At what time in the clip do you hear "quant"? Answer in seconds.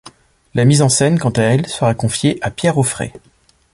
1.19-1.29